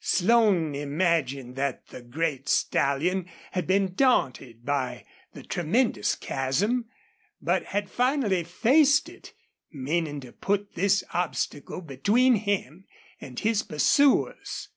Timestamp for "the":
1.88-2.00, 5.32-5.42